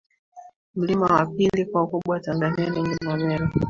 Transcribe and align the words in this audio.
Mlima 0.75 1.05
wa 1.05 1.25
pili 1.25 1.65
kwa 1.65 1.83
ukubwa 1.83 2.19
Tanzania 2.19 2.69
ni 2.69 2.81
Mlima 2.81 3.17
Meru 3.17 3.49